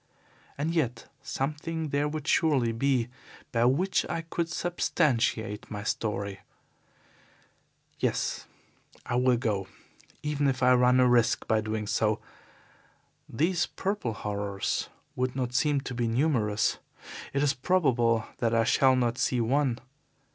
And 0.57 0.73
yet 0.73 1.07
something 1.21 1.89
there 1.89 2.07
would 2.07 2.27
surely 2.27 2.71
be 2.71 3.07
by 3.51 3.65
which 3.65 4.03
I 4.09 4.21
could 4.21 4.49
substantiate 4.49 5.69
my 5.69 5.83
story. 5.83 6.39
Yes, 7.99 8.47
I 9.05 9.13
will 9.17 9.37
go, 9.37 9.67
even 10.23 10.47
if 10.47 10.63
I 10.63 10.73
run 10.73 10.99
a 10.99 11.07
risk 11.07 11.47
by 11.47 11.61
doing 11.61 11.85
so. 11.85 12.19
These 13.29 13.67
purple 13.67 14.13
horrors 14.13 14.89
would 15.15 15.35
not 15.35 15.53
seem 15.53 15.81
to 15.81 15.93
be 15.93 16.07
numerous. 16.07 16.79
It 17.31 17.43
is 17.43 17.53
probable 17.53 18.25
that 18.39 18.55
I 18.55 18.63
shall 18.63 18.95
not 18.95 19.19
see 19.19 19.39
one. 19.39 19.77